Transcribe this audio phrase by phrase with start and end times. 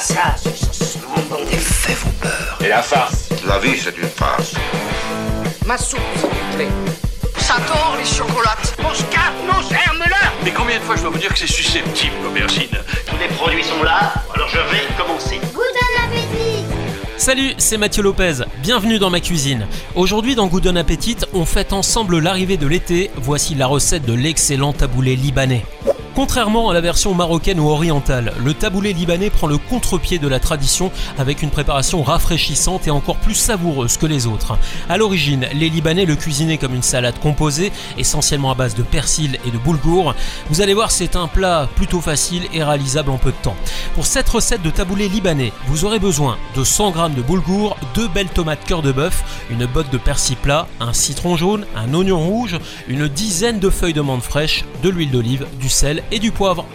[0.00, 0.34] ça.
[1.50, 2.58] Des faits vous peur.
[2.60, 4.54] Et la farce La vie, c'est une farce.
[5.66, 6.68] Ma soupe, s'il vous plaît.
[7.38, 8.74] Ça tord les chocolates.
[8.82, 12.14] Mon scarpe, nos germes-là Mais combien de fois je dois vous dire que c'est susceptible,
[12.22, 12.68] l'aubergine
[13.06, 15.40] Tous les produits sont là, alors je vais commencer.
[17.22, 19.68] Salut, c'est Mathieu Lopez, bienvenue dans ma cuisine.
[19.94, 24.72] Aujourd'hui dans Good Appetit, on fête ensemble l'arrivée de l'été, voici la recette de l'excellent
[24.72, 25.64] taboulé libanais.
[26.14, 30.40] Contrairement à la version marocaine ou orientale, le taboulé libanais prend le contre-pied de la
[30.40, 34.58] tradition avec une préparation rafraîchissante et encore plus savoureuse que les autres.
[34.90, 39.38] À l'origine, les Libanais le cuisinaient comme une salade composée, essentiellement à base de persil
[39.46, 40.14] et de boulgour.
[40.50, 43.56] Vous allez voir, c'est un plat plutôt facile et réalisable en peu de temps.
[43.94, 48.08] Pour cette recette de taboulé libanais, vous aurez besoin de 100 g de boulgour, 2
[48.08, 52.20] belles tomates cœur de bœuf, une botte de persil plat, un citron jaune, un oignon
[52.20, 56.32] rouge, une dizaine de feuilles de menthe fraîche, de l'huile d'olive, du sel et du
[56.32, 56.66] poivre.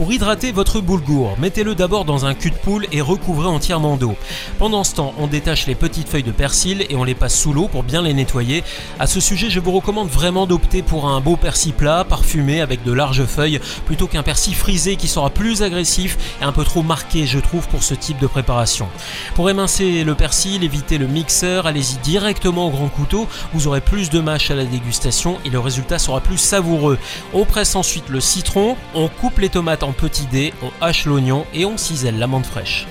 [0.00, 4.16] Pour hydrater votre boulgour, mettez-le d'abord dans un cul de poule et recouvrez entièrement d'eau.
[4.58, 7.52] Pendant ce temps, on détache les petites feuilles de persil et on les passe sous
[7.52, 8.64] l'eau pour bien les nettoyer.
[8.98, 12.82] À ce sujet, je vous recommande vraiment d'opter pour un beau persil plat, parfumé avec
[12.82, 16.82] de larges feuilles, plutôt qu'un persil frisé qui sera plus agressif et un peu trop
[16.82, 18.88] marqué, je trouve, pour ce type de préparation.
[19.34, 24.08] Pour émincer le persil, évitez le mixeur, allez-y directement au grand couteau, vous aurez plus
[24.08, 26.96] de mâche à la dégustation et le résultat sera plus savoureux.
[27.34, 31.46] On presse ensuite le citron, on coupe les tomates en petits dés, on hache l'oignon
[31.54, 32.86] et on cisèle l'amande fraîche.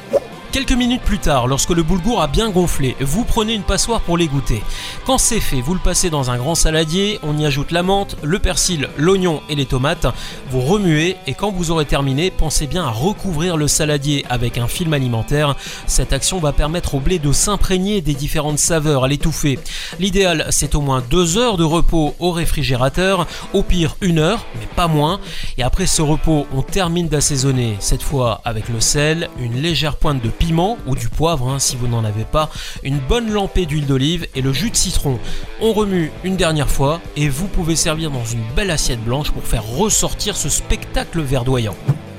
[0.52, 4.18] Quelques minutes plus tard, lorsque le boulgour a bien gonflé, vous prenez une passoire pour
[4.18, 4.64] l'égoutter.
[5.06, 8.16] Quand c'est fait, vous le passez dans un grand saladier, on y ajoute la menthe,
[8.24, 10.08] le persil, l'oignon et les tomates,
[10.50, 14.68] vous remuez et quand vous aurez terminé, pensez bien à recouvrir le saladier avec un
[14.68, 15.56] film alimentaire.
[15.86, 19.60] Cette action va permettre au blé de s'imprégner des différentes saveurs, à l'étouffer.
[20.00, 24.68] L'idéal, c'est au moins 2 heures de repos au réfrigérateur, au pire une heure, mais
[24.76, 25.20] pas moins.
[25.60, 30.24] Et après ce repos, on termine d'assaisonner, cette fois avec le sel, une légère pointe
[30.24, 32.50] de piment ou du poivre hein, si vous n'en avez pas,
[32.82, 35.20] une bonne lampée d'huile d'olive et le jus de citron.
[35.62, 39.44] On remue une dernière fois et vous pouvez servir dans une belle assiette blanche pour
[39.44, 41.76] faire ressortir ce spectacle verdoyant.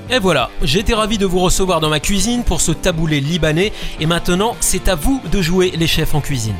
[0.09, 4.05] Et voilà, j'étais ravi de vous recevoir dans ma cuisine pour ce taboulé libanais et
[4.05, 6.55] maintenant c'est à vous de jouer les chefs en cuisine.